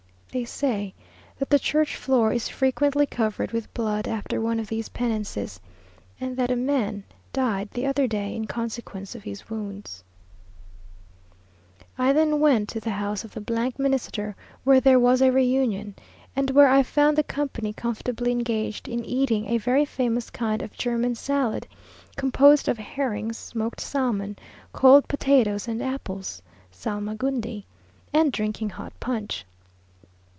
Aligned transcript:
They 0.33 0.45
say 0.45 0.93
that 1.39 1.49
the 1.49 1.59
church 1.59 1.97
floor 1.97 2.31
is 2.31 2.47
frequently 2.47 3.05
covered 3.05 3.51
with 3.51 3.73
blood 3.73 4.07
after 4.07 4.39
one 4.39 4.61
of 4.61 4.69
these 4.69 4.87
penances, 4.87 5.59
and 6.21 6.37
that 6.37 6.49
a 6.49 6.55
man 6.55 7.03
died 7.33 7.67
the 7.71 7.85
other 7.85 8.07
day 8.07 8.33
in 8.33 8.47
consequence 8.47 9.13
of 9.13 9.23
his 9.23 9.49
wounds. 9.49 10.05
I 11.97 12.13
then 12.13 12.39
went 12.39 12.69
to 12.69 12.79
the 12.79 12.91
house 12.91 13.25
of 13.25 13.33
the 13.33 13.73
Minister, 13.77 14.33
where 14.63 14.79
there 14.79 15.01
was 15.01 15.21
a 15.21 15.33
reunion, 15.33 15.95
and 16.33 16.49
where 16.51 16.69
I 16.69 16.81
found 16.81 17.17
the 17.17 17.23
company 17.23 17.73
comfortably 17.73 18.31
engaged 18.31 18.87
in 18.87 19.03
eating 19.03 19.47
a 19.47 19.57
very 19.57 19.83
famous 19.83 20.29
kind 20.29 20.61
of 20.61 20.71
German 20.77 21.15
salad, 21.15 21.67
composed 22.15 22.69
of 22.69 22.77
herrings, 22.77 23.35
smoked 23.37 23.81
salmon, 23.81 24.37
cold 24.71 25.09
potatoes, 25.09 25.67
and 25.67 25.83
apples; 25.83 26.41
(salmagundi?) 26.71 27.65
and 28.13 28.31
drinking 28.31 28.69
hot 28.69 28.93
punch. 29.01 29.43